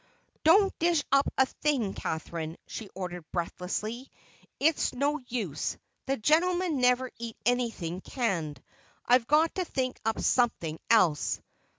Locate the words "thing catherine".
1.45-2.57